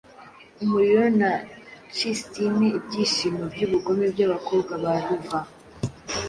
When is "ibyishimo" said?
2.77-3.41